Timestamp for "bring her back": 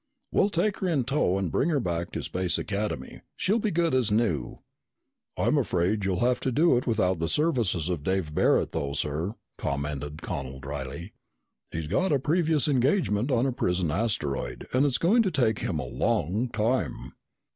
1.51-2.09